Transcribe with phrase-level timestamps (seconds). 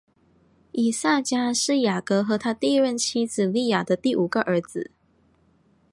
[0.71, 4.89] 以萨迦是雅各和他第一任妻子利亚的第五个儿子。